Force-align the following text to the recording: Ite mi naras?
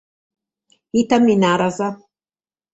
Ite 1.01 1.15
mi 1.25 1.35
naras? 1.43 1.77